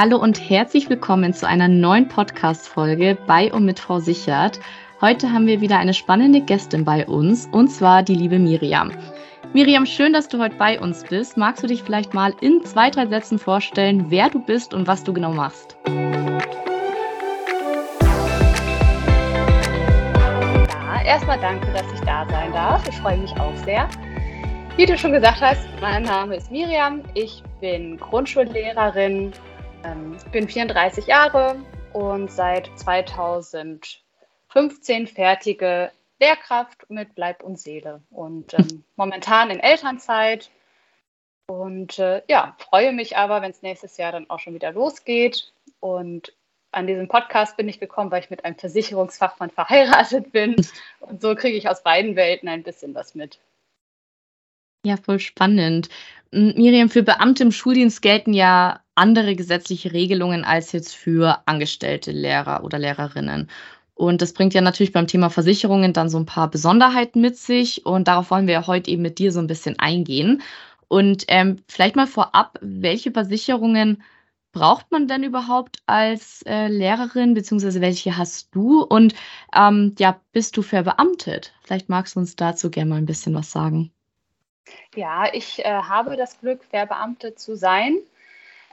[0.00, 4.60] Hallo und herzlich willkommen zu einer neuen Podcast-Folge bei und mit Frau Sichert.
[5.00, 8.92] Heute haben wir wieder eine spannende Gästin bei uns und zwar die liebe Miriam.
[9.54, 11.36] Miriam, schön, dass du heute bei uns bist.
[11.36, 15.02] Magst du dich vielleicht mal in zwei, drei Sätzen vorstellen, wer du bist und was
[15.02, 15.76] du genau machst?
[20.68, 22.88] Ja, erstmal danke, dass ich da sein darf.
[22.88, 23.88] Ich freue mich auch sehr.
[24.76, 27.02] Wie du schon gesagt hast, mein Name ist Miriam.
[27.14, 29.32] Ich bin Grundschullehrerin,
[29.88, 31.56] ähm, bin 34 Jahre
[31.92, 40.50] und seit 2015 fertige Lehrkraft mit Leib und Seele und ähm, momentan in Elternzeit.
[41.46, 45.52] Und äh, ja, freue mich aber, wenn es nächstes Jahr dann auch schon wieder losgeht.
[45.80, 46.34] Und
[46.72, 50.56] an diesem Podcast bin ich gekommen, weil ich mit einem Versicherungsfachmann verheiratet bin.
[51.00, 53.38] Und so kriege ich aus beiden Welten ein bisschen was mit.
[54.84, 55.88] Ja, voll spannend.
[56.32, 62.64] Miriam, für Beamte im Schuldienst gelten ja andere gesetzliche Regelungen als jetzt für angestellte Lehrer
[62.64, 63.48] oder Lehrerinnen.
[63.94, 67.86] Und das bringt ja natürlich beim Thema Versicherungen dann so ein paar Besonderheiten mit sich.
[67.86, 70.42] Und darauf wollen wir ja heute eben mit dir so ein bisschen eingehen.
[70.88, 74.02] Und ähm, vielleicht mal vorab, welche Versicherungen
[74.52, 78.82] braucht man denn überhaupt als äh, Lehrerin, beziehungsweise welche hast du?
[78.82, 79.14] Und
[79.54, 81.52] ähm, ja, bist du verbeamtet?
[81.62, 83.92] Vielleicht magst du uns dazu gerne mal ein bisschen was sagen.
[84.94, 87.98] Ja, ich äh, habe das Glück, verbeamtet zu sein.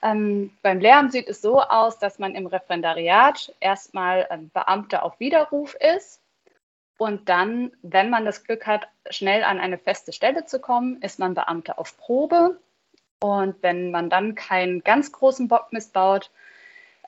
[0.02, 5.20] Ähm, beim Lehramt sieht es so aus, dass man im Referendariat erstmal ähm, Beamter auf
[5.20, 6.22] Widerruf ist
[6.98, 11.20] und dann, wenn man das Glück hat, schnell an eine feste Stelle zu kommen, ist
[11.20, 12.60] man Beamter auf Probe.
[13.20, 16.32] Und wenn man dann keinen ganz großen Bock missbaut,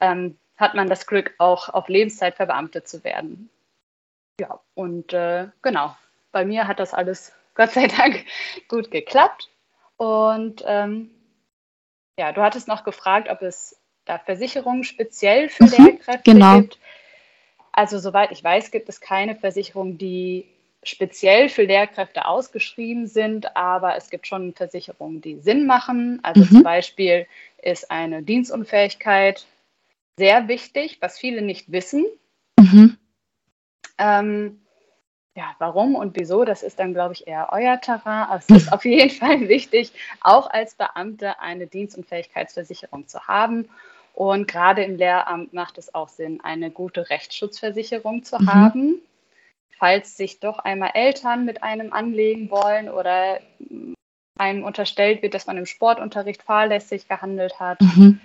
[0.02, 3.50] ähm, hat man das Glück, auch auf Lebenszeit verbeamtet zu werden.
[4.40, 5.96] Ja, und äh, genau,
[6.32, 8.23] bei mir hat das alles Gott sei Dank
[8.69, 9.50] gut geklappt.
[9.97, 11.09] Und ähm,
[12.17, 16.61] ja, du hattest noch gefragt, ob es da Versicherungen speziell für mhm, Lehrkräfte genau.
[16.61, 16.80] gibt.
[17.72, 20.45] Also soweit ich weiß, gibt es keine Versicherungen, die
[20.83, 26.19] speziell für Lehrkräfte ausgeschrieben sind, aber es gibt schon Versicherungen, die Sinn machen.
[26.23, 26.50] Also mhm.
[26.50, 27.28] zum Beispiel
[27.62, 29.46] ist eine Dienstunfähigkeit
[30.16, 32.06] sehr wichtig, was viele nicht wissen.
[32.59, 32.97] Mhm.
[33.97, 34.62] Ähm,
[35.38, 38.28] ja, warum und wieso, das ist dann, glaube ich, eher euer Terrain.
[38.28, 43.70] Aber es ist auf jeden Fall wichtig, auch als Beamte eine Dienstunfähigkeitsversicherung zu haben.
[44.16, 48.52] Und gerade im Lehramt macht es auch Sinn, eine gute Rechtsschutzversicherung zu mhm.
[48.52, 49.02] haben.
[49.78, 53.40] Falls sich doch einmal Eltern mit einem anlegen wollen oder
[54.40, 57.80] einem unterstellt wird, dass man im Sportunterricht fahrlässig gehandelt hat.
[57.81, 58.20] Mhm.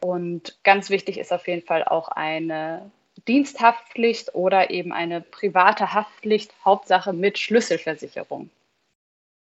[0.00, 2.90] Und ganz wichtig ist auf jeden Fall auch eine
[3.26, 8.50] Diensthaftpflicht oder eben eine private Haftpflicht, Hauptsache mit Schlüsselversicherung.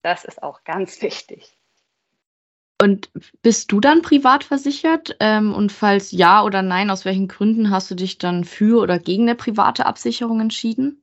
[0.02, 1.52] Das ist auch ganz wichtig.
[2.82, 3.10] Und
[3.42, 5.16] bist du dann privat versichert?
[5.20, 8.98] Ähm, und falls ja oder nein, aus welchen Gründen hast du dich dann für oder
[8.98, 11.00] gegen eine private Absicherung entschieden?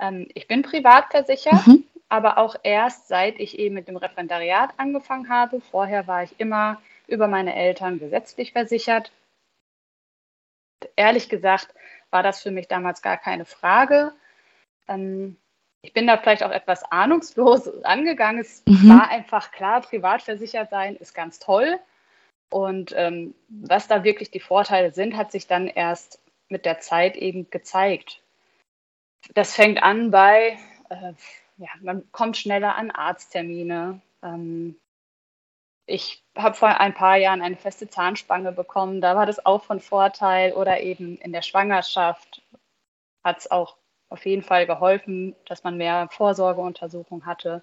[0.00, 1.82] Ähm, ich bin privat versichert, mhm.
[2.08, 5.60] aber auch erst seit ich eben mit dem Referendariat angefangen habe.
[5.60, 9.10] Vorher war ich immer über meine Eltern gesetzlich versichert
[10.96, 11.74] ehrlich gesagt
[12.10, 14.12] war das für mich damals gar keine Frage.
[14.88, 15.36] Ähm,
[15.82, 18.40] ich bin da vielleicht auch etwas ahnungslos angegangen.
[18.40, 18.88] Es mhm.
[18.88, 21.78] war einfach klar, privat versichert sein ist ganz toll.
[22.50, 27.16] Und ähm, was da wirklich die Vorteile sind, hat sich dann erst mit der Zeit
[27.16, 28.22] eben gezeigt.
[29.34, 30.58] Das fängt an bei,
[30.88, 31.12] äh,
[31.56, 34.00] ja, man kommt schneller an Arzttermine.
[34.22, 34.76] Ähm,
[35.86, 39.00] ich habe vor ein paar Jahren eine feste Zahnspange bekommen.
[39.00, 40.52] Da war das auch von Vorteil.
[40.52, 42.42] Oder eben in der Schwangerschaft
[43.22, 43.76] hat es auch
[44.08, 47.62] auf jeden Fall geholfen, dass man mehr Vorsorgeuntersuchung hatte.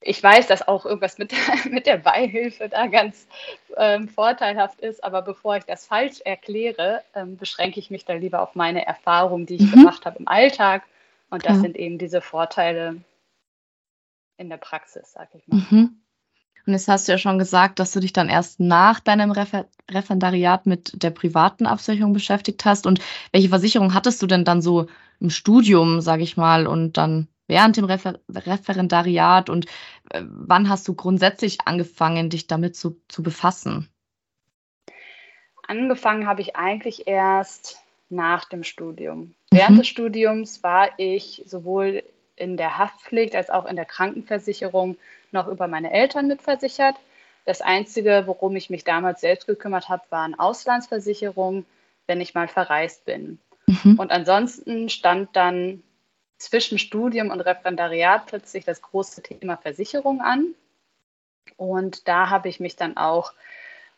[0.00, 1.32] Ich weiß, dass auch irgendwas mit,
[1.70, 3.26] mit der Beihilfe da ganz
[3.76, 8.42] ähm, vorteilhaft ist, aber bevor ich das falsch erkläre, ähm, beschränke ich mich da lieber
[8.42, 9.70] auf meine Erfahrungen, die ich mhm.
[9.70, 10.84] gemacht habe im Alltag.
[11.30, 11.62] Und das ja.
[11.62, 13.00] sind eben diese Vorteile
[14.36, 15.64] in der Praxis, sag ich mal.
[15.70, 16.00] Mhm.
[16.66, 19.66] Und jetzt hast du ja schon gesagt, dass du dich dann erst nach deinem Refer
[19.88, 22.86] Referendariat mit der privaten Absicherung beschäftigt hast.
[22.86, 24.86] Und welche Versicherung hattest du denn dann so
[25.20, 29.48] im Studium, sage ich mal, und dann während dem Refer Referendariat?
[29.48, 29.66] Und
[30.10, 33.88] äh, wann hast du grundsätzlich angefangen, dich damit zu, zu befassen?
[35.68, 37.78] Angefangen habe ich eigentlich erst
[38.08, 39.34] nach dem Studium.
[39.50, 39.78] Während mhm.
[39.78, 42.02] des Studiums war ich sowohl
[42.36, 44.96] in der Haftpflicht als auch in der Krankenversicherung
[45.32, 46.96] noch über meine Eltern mitversichert.
[47.44, 51.64] Das Einzige, worum ich mich damals selbst gekümmert habe, waren Auslandsversicherungen,
[52.06, 53.38] wenn ich mal verreist bin.
[53.66, 53.98] Mhm.
[53.98, 55.82] Und ansonsten stand dann
[56.38, 60.54] zwischen Studium und Referendariat plötzlich das große Thema Versicherung an.
[61.56, 63.32] Und da habe ich mich dann auch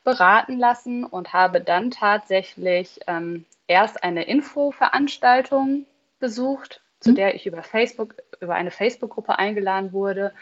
[0.05, 5.87] beraten lassen und habe dann tatsächlich ähm, erst eine Infoveranstaltung
[6.19, 7.15] besucht, zu mhm.
[7.17, 10.33] der ich über Facebook, über eine Facebook-Gruppe eingeladen wurde,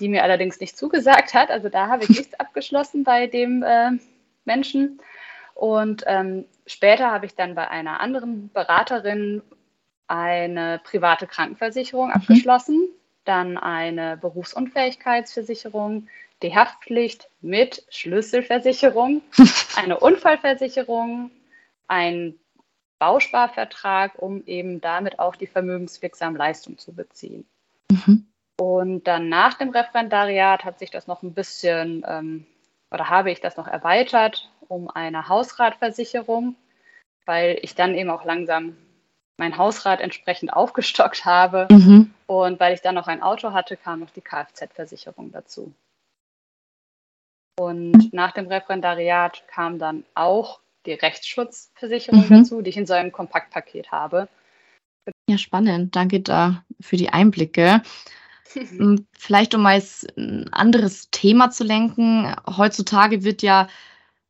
[0.00, 1.50] die mir allerdings nicht zugesagt hat.
[1.50, 3.90] Also da habe ich nichts abgeschlossen bei dem äh,
[4.44, 5.00] Menschen.
[5.54, 9.42] Und ähm, später habe ich dann bei einer anderen Beraterin
[10.06, 12.14] eine private Krankenversicherung mhm.
[12.14, 12.88] abgeschlossen,
[13.24, 16.08] dann eine Berufsunfähigkeitsversicherung,
[16.42, 19.22] die Haftpflicht mit Schlüsselversicherung,
[19.76, 21.30] eine Unfallversicherung,
[21.88, 22.34] ein
[22.98, 27.46] Bausparvertrag, um eben damit auch die vermögenswirksamen Leistungen zu beziehen.
[27.90, 28.26] Mhm.
[28.60, 32.46] Und dann nach dem Referendariat hat sich das noch ein bisschen ähm,
[32.90, 36.56] oder habe ich das noch erweitert um eine Hausratversicherung,
[37.26, 38.76] weil ich dann eben auch langsam
[39.36, 41.66] mein Hausrat entsprechend aufgestockt habe.
[41.70, 42.14] Mhm.
[42.26, 45.74] Und weil ich dann noch ein Auto hatte, kam noch die Kfz-Versicherung dazu.
[47.58, 52.42] Und nach dem Referendariat kam dann auch die Rechtsschutzversicherung mhm.
[52.42, 54.28] dazu, die ich in so einem Kompaktpaket habe.
[55.28, 55.96] Ja, spannend.
[55.96, 57.82] Danke da für die Einblicke.
[58.54, 59.82] Hm, vielleicht um mal
[60.16, 62.32] ein anderes Thema zu lenken.
[62.56, 63.66] Heutzutage wird ja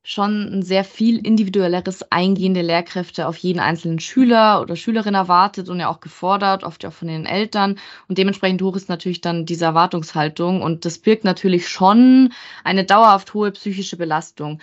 [0.03, 5.71] schon ein sehr viel individuelleres Eingehen der Lehrkräfte auf jeden einzelnen Schüler oder Schülerin erwartet
[5.71, 7.79] und ja auch gefordert, oft auch von den Eltern.
[8.09, 10.63] Und dementsprechend hoch ist natürlich dann diese Erwartungshaltung.
[10.63, 12.33] Und das birgt natürlich schon
[12.65, 14.61] eine dauerhaft hohe psychische Belastung.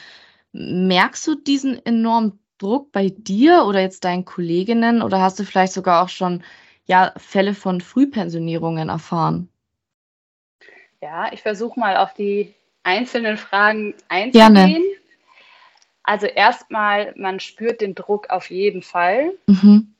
[0.53, 5.73] Merkst du diesen enormen Druck bei dir oder jetzt deinen Kolleginnen oder hast du vielleicht
[5.73, 6.43] sogar auch schon
[6.85, 9.49] ja, Fälle von Frühpensionierungen erfahren?
[11.01, 12.53] Ja, ich versuche mal auf die
[12.83, 14.53] einzelnen Fragen einzugehen.
[14.53, 15.01] Gerne.
[16.03, 19.33] Also erstmal, man spürt den Druck auf jeden Fall.
[19.47, 19.93] Mhm.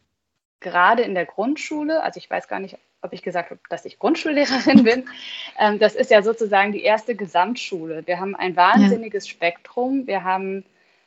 [0.62, 4.00] Gerade in der Grundschule, also ich weiß gar nicht, ob ich gesagt habe, dass ich
[4.00, 5.10] Grundschullehrerin bin.
[5.58, 8.06] Ähm, das ist ja sozusagen die erste Gesamtschule.
[8.06, 9.32] Wir haben ein wahnsinniges ja.
[9.32, 10.08] Spektrum.
[10.08, 10.64] Wir haben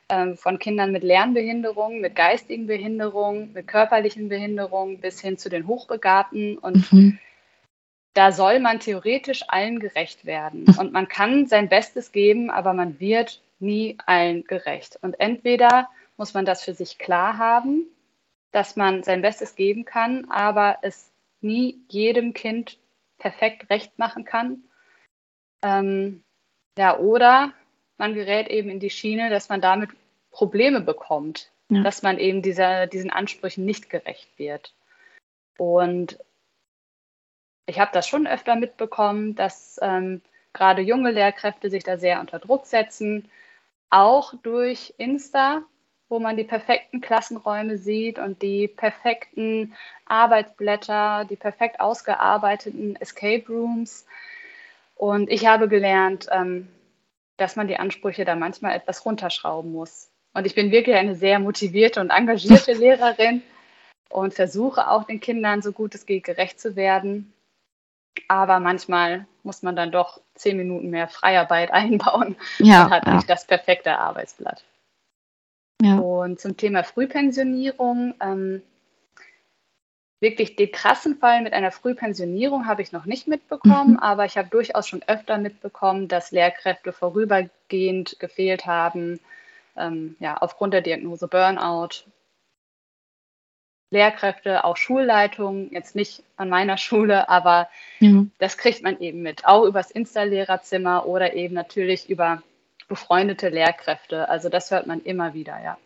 [0.09, 5.67] ähm, von Kindern mit Lernbehinderung, mit geistigen Behinderungen, mit körperlichen Behinderungen bis hin zu den
[5.67, 6.57] Hochbegabten.
[6.57, 7.17] Und mhm.
[8.13, 10.65] da soll man theoretisch allen gerecht werden.
[10.77, 14.99] Und man kann sein Bestes geben, aber man wird nie allen gerecht.
[15.01, 17.85] Und entweder muss man das für sich klar haben,
[18.55, 21.11] dass man sein Bestes geben kann, aber es
[21.41, 22.79] nie jedem Kind
[23.17, 24.63] perfekt recht machen kann.
[25.61, 26.23] Ähm,
[26.77, 27.51] ja, oder
[27.97, 29.89] man gerät eben in die Schiene, dass man damit
[30.31, 31.83] Probleme bekommt, ja.
[31.83, 34.73] dass man eben dieser, diesen Ansprüchen nicht gerecht wird.
[35.57, 36.17] Und
[37.65, 40.21] ich habe das schon öfter mitbekommen, dass ähm,
[40.53, 43.29] gerade junge Lehrkräfte sich da sehr unter Druck setzen,
[43.89, 45.65] auch durch Insta,
[46.09, 49.73] wo man die perfekten Klassenräume sieht und die perfekten
[50.05, 54.05] Arbeitsblätter, die perfekt ausgearbeiteten Escape Rooms.
[54.95, 56.67] Und ich habe gelernt, ähm,
[57.37, 60.09] dass man die Ansprüche da manchmal etwas runterschrauben muss.
[60.33, 63.41] Und ich bin wirklich eine sehr motivierte und engagierte Lehrerin
[64.09, 67.33] und versuche auch den Kindern so gut es geht gerecht zu werden.
[68.27, 73.15] Aber manchmal muss man dann doch zehn Minuten mehr Freiarbeit einbauen ja, und hat ja.
[73.15, 74.63] nicht das perfekte Arbeitsblatt.
[75.81, 75.97] Ja.
[75.97, 78.61] Und zum Thema Frühpensionierung, ähm,
[80.19, 83.99] wirklich den krassen Fall mit einer Frühpensionierung habe ich noch nicht mitbekommen, mhm.
[83.99, 89.19] aber ich habe durchaus schon öfter mitbekommen, dass Lehrkräfte vorübergehend gefehlt haben,
[89.77, 92.05] ähm, ja, aufgrund der Diagnose Burnout
[93.91, 97.69] Lehrkräfte, auch Schulleitungen, jetzt nicht an meiner Schule, aber
[97.99, 98.31] mhm.
[98.39, 102.41] das kriegt man eben mit, auch übers Insta-Lehrerzimmer oder eben natürlich über
[102.87, 104.29] befreundete Lehrkräfte.
[104.29, 105.77] Also das hört man immer wieder, ja.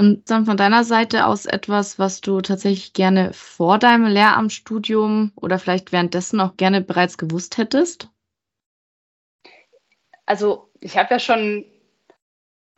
[0.00, 5.58] Und dann von deiner Seite aus etwas, was du tatsächlich gerne vor deinem Lehramtsstudium oder
[5.58, 8.08] vielleicht währenddessen auch gerne bereits gewusst hättest?
[10.24, 11.64] Also ich habe ja schon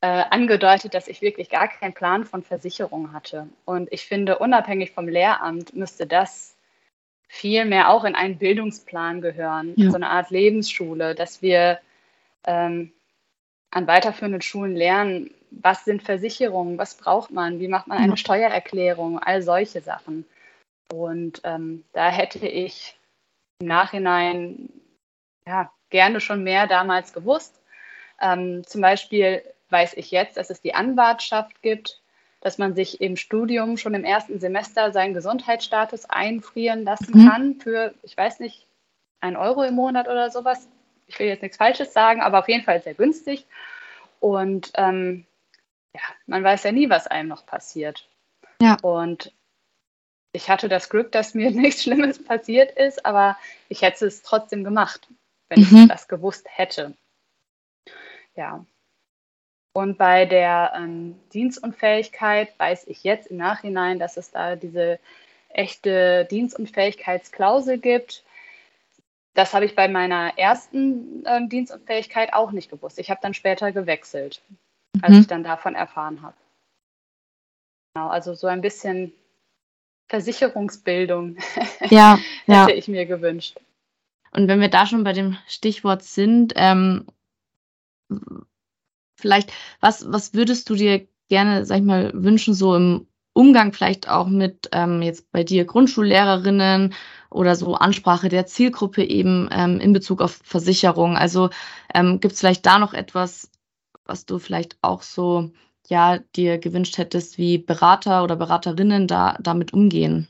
[0.00, 3.50] äh, angedeutet, dass ich wirklich gar keinen Plan von Versicherung hatte.
[3.66, 6.56] Und ich finde, unabhängig vom Lehramt müsste das
[7.28, 9.90] viel mehr auch in einen Bildungsplan gehören, ja.
[9.90, 11.80] so eine Art Lebensschule, dass wir
[12.44, 12.92] ähm,
[13.70, 18.16] an weiterführenden Schulen lernen, was sind Versicherungen, was braucht man, wie macht man eine ja.
[18.16, 20.24] Steuererklärung, all solche Sachen.
[20.92, 22.96] Und ähm, da hätte ich
[23.60, 24.70] im Nachhinein
[25.46, 27.60] ja, gerne schon mehr damals gewusst.
[28.20, 32.00] Ähm, zum Beispiel weiß ich jetzt, dass es die Anwartschaft gibt,
[32.40, 37.28] dass man sich im Studium schon im ersten Semester seinen Gesundheitsstatus einfrieren lassen mhm.
[37.28, 38.66] kann für, ich weiß nicht,
[39.20, 40.68] ein Euro im Monat oder sowas.
[41.10, 43.44] Ich will jetzt nichts Falsches sagen, aber auf jeden Fall sehr günstig.
[44.20, 45.26] Und ähm,
[45.92, 48.08] ja, man weiß ja nie, was einem noch passiert.
[48.62, 48.76] Ja.
[48.80, 49.32] Und
[50.32, 53.36] ich hatte das Glück, dass mir nichts Schlimmes passiert ist, aber
[53.68, 55.08] ich hätte es trotzdem gemacht,
[55.48, 55.76] wenn mhm.
[55.82, 56.94] ich das gewusst hätte.
[58.36, 58.64] Ja,
[59.72, 65.00] Und bei der ähm, Dienstunfähigkeit weiß ich jetzt im Nachhinein, dass es da diese
[65.48, 68.22] echte Dienstunfähigkeitsklausel gibt.
[69.34, 72.98] Das habe ich bei meiner ersten ähm, Dienstunfähigkeit auch nicht gewusst.
[72.98, 74.42] Ich habe dann später gewechselt,
[74.94, 75.04] mhm.
[75.04, 76.36] als ich dann davon erfahren habe.
[77.94, 79.12] Genau, also so ein bisschen
[80.08, 81.36] Versicherungsbildung
[81.90, 82.68] ja, hätte ja.
[82.68, 83.58] ich mir gewünscht.
[84.32, 87.06] Und wenn wir da schon bei dem Stichwort sind, ähm,
[89.16, 94.08] vielleicht, was, was würdest du dir gerne, sag ich mal, wünschen, so im Umgang vielleicht
[94.08, 96.94] auch mit ähm, jetzt bei dir Grundschullehrerinnen
[97.30, 101.16] oder so Ansprache der Zielgruppe eben ähm, in Bezug auf Versicherung?
[101.16, 101.50] Also
[101.94, 103.50] ähm, gibt es vielleicht da noch etwas,
[104.04, 105.50] was du vielleicht auch so
[105.88, 110.28] ja dir gewünscht hättest, wie Berater oder Beraterinnen da damit umgehen?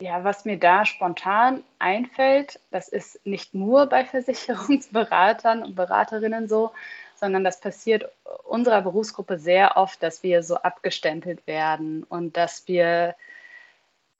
[0.00, 6.72] Ja, was mir da spontan einfällt, das ist nicht nur bei Versicherungsberatern und Beraterinnen so,
[7.14, 8.10] sondern das passiert
[8.42, 13.14] unserer Berufsgruppe sehr oft, dass wir so abgestempelt werden und dass wir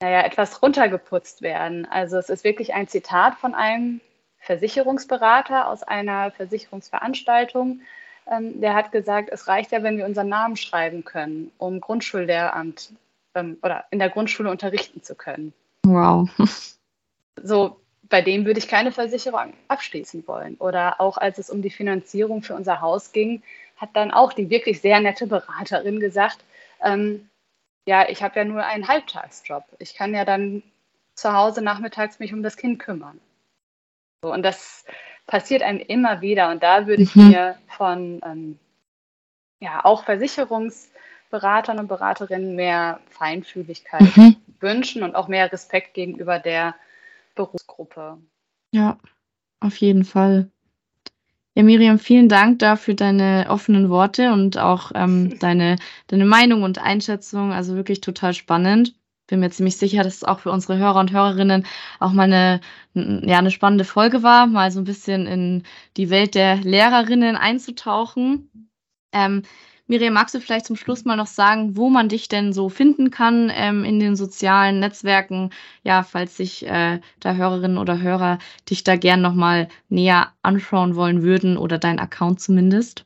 [0.03, 1.85] naja, etwas runtergeputzt werden.
[1.89, 4.01] Also es ist wirklich ein Zitat von einem
[4.39, 7.79] Versicherungsberater aus einer Versicherungsveranstaltung,
[8.29, 12.91] ähm, der hat gesagt, es reicht ja, wenn wir unseren Namen schreiben können, um Grundschullehramt
[13.33, 15.53] ähm, oder in der Grundschule unterrichten zu können.
[15.85, 16.29] Wow.
[17.41, 20.55] So, bei dem würde ich keine Versicherung abschließen wollen.
[20.59, 23.41] Oder auch als es um die Finanzierung für unser Haus ging,
[23.75, 26.37] hat dann auch die wirklich sehr nette Beraterin gesagt,
[26.83, 27.27] ähm,
[27.85, 29.63] ja, ich habe ja nur einen Halbtagsjob.
[29.79, 30.63] Ich kann ja dann
[31.15, 33.19] zu Hause nachmittags mich um das Kind kümmern.
[34.23, 34.85] So, und das
[35.27, 36.49] passiert einem immer wieder.
[36.49, 37.29] Und da würde ich mhm.
[37.29, 38.59] mir von ähm,
[39.59, 44.35] ja, auch Versicherungsberatern und Beraterinnen mehr Feinfühligkeit mhm.
[44.59, 46.75] wünschen und auch mehr Respekt gegenüber der
[47.35, 48.17] Berufsgruppe.
[48.71, 48.97] Ja,
[49.59, 50.49] auf jeden Fall.
[51.55, 56.79] Ja, Miriam, vielen Dank dafür deine offenen Worte und auch ähm, deine, deine Meinung und
[56.79, 57.51] Einschätzung.
[57.51, 58.95] Also wirklich total spannend
[59.27, 61.65] bin mir ziemlich sicher, dass es auch für unsere Hörer und Hörerinnen
[61.99, 62.61] auch mal eine,
[62.93, 65.63] ja, eine spannende Folge war, mal so ein bisschen in
[65.97, 68.69] die Welt der Lehrerinnen einzutauchen.
[69.11, 69.41] Ähm,
[69.87, 73.11] Miriam, magst du vielleicht zum Schluss mal noch sagen, wo man dich denn so finden
[73.11, 75.49] kann ähm, in den sozialen Netzwerken?
[75.83, 81.21] Ja, falls sich äh, da Hörerinnen oder Hörer dich da gern nochmal näher anschauen wollen
[81.21, 83.05] würden oder dein Account zumindest.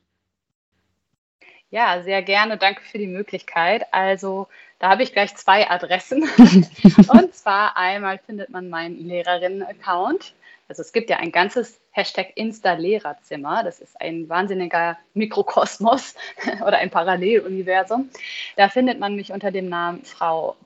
[1.70, 2.56] Ja, sehr gerne.
[2.56, 3.92] Danke für die Möglichkeit.
[3.92, 4.46] Also
[4.78, 6.22] da habe ich gleich zwei Adressen.
[7.08, 10.32] und zwar einmal findet man meinen Lehrerinnen-Account.
[10.68, 13.64] Also es gibt ja ein ganzes Hashtag Insta-Lehrerzimmer.
[13.64, 16.14] Das ist ein wahnsinniger Mikrokosmos
[16.60, 18.10] oder ein Paralleluniversum.
[18.56, 20.56] Da findet man mich unter dem Namen Frau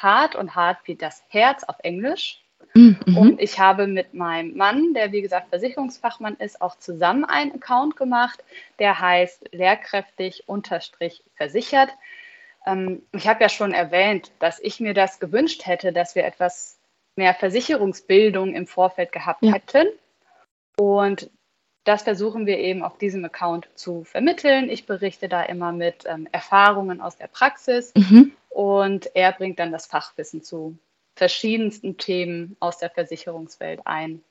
[0.00, 2.40] Hart und Hart wie das Herz auf Englisch.
[2.74, 3.16] Mhm.
[3.16, 7.96] Und ich habe mit meinem Mann, der wie gesagt Versicherungsfachmann ist, auch zusammen einen Account
[7.96, 8.42] gemacht,
[8.78, 11.90] der heißt lehrkräftig unterstrich versichert.
[12.66, 16.77] Ähm, ich habe ja schon erwähnt, dass ich mir das gewünscht hätte, dass wir etwas
[17.18, 19.52] mehr Versicherungsbildung im Vorfeld gehabt ja.
[19.52, 19.88] hätten.
[20.78, 21.30] Und
[21.84, 24.70] das versuchen wir eben auf diesem Account zu vermitteln.
[24.70, 28.32] Ich berichte da immer mit ähm, Erfahrungen aus der Praxis mhm.
[28.48, 30.78] und er bringt dann das Fachwissen zu
[31.16, 34.22] verschiedensten Themen aus der Versicherungswelt ein.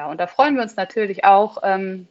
[0.00, 2.08] Ja, und da freuen wir uns natürlich auch, ähm,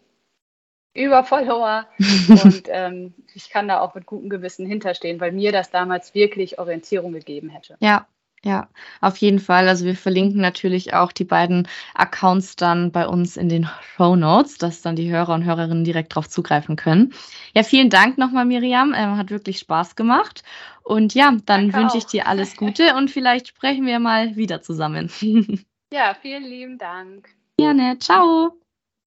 [0.94, 1.88] über Follower
[2.30, 6.60] und ähm, ich kann da auch mit gutem Gewissen hinterstehen, weil mir das damals wirklich
[6.60, 7.78] Orientierung gegeben hätte.
[7.80, 8.08] Ja,
[8.46, 8.68] ja,
[9.00, 9.70] auf jeden Fall.
[9.70, 14.58] Also wir verlinken natürlich auch die beiden Accounts dann bei uns in den Show Notes,
[14.58, 17.14] dass dann die Hörer und Hörerinnen direkt darauf zugreifen können.
[17.54, 18.94] Ja, vielen Dank nochmal, Miriam.
[18.96, 20.44] Ähm, hat wirklich Spaß gemacht.
[20.84, 24.62] Und ja, dann Danke wünsche ich dir alles Gute und vielleicht sprechen wir mal wieder
[24.62, 25.10] zusammen.
[25.94, 27.30] ja, vielen lieben Dank.
[27.58, 27.98] Gerne.
[28.00, 28.58] Ciao.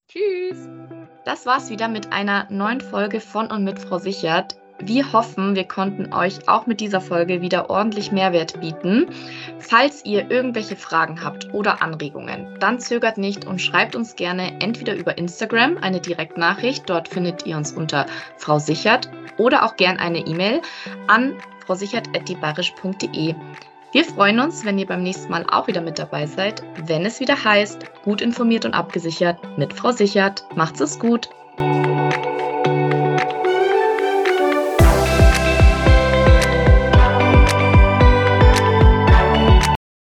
[0.09, 0.67] Tschüss.
[1.27, 4.57] Das war's wieder mit einer neuen Folge von und mit Frau Sichert.
[4.79, 9.07] Wir hoffen, wir konnten euch auch mit dieser Folge wieder ordentlich Mehrwert bieten.
[9.59, 14.95] Falls ihr irgendwelche Fragen habt oder Anregungen, dann zögert nicht und schreibt uns gerne entweder
[14.95, 18.07] über Instagram eine Direktnachricht, dort findet ihr uns unter
[18.37, 20.63] Frau Sichert, oder auch gern eine E-Mail
[21.09, 21.35] an
[21.67, 23.35] frausichert.diebarisch.de.
[23.93, 27.21] Wir freuen uns, wenn ihr beim nächsten Mal auch wieder mit dabei seid, wenn es
[27.21, 30.45] wieder heißt, gut informiert und abgesichert mit Frau Sichert.
[30.55, 31.31] Macht's es gut!